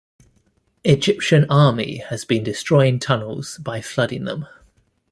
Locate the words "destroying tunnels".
2.43-3.59